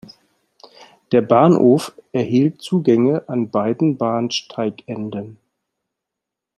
Der 1.11 1.21
Bahnhof 1.21 1.93
erhielt 2.11 2.59
Zugänge 2.59 3.29
an 3.29 3.51
beiden 3.51 3.97
Bahnsteigenden. 3.97 5.37